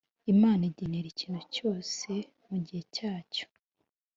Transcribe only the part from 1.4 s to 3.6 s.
cyose mugihe cyacyo